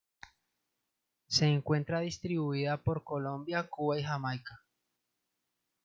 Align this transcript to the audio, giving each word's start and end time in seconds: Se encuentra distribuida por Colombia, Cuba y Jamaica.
Se 1.27 1.45
encuentra 1.45 1.99
distribuida 1.99 2.81
por 2.81 3.03
Colombia, 3.03 3.69
Cuba 3.69 3.99
y 3.99 4.03
Jamaica. 4.03 4.63